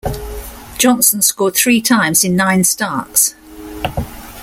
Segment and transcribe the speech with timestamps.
[0.79, 3.35] Johnson scored three times in nine starts.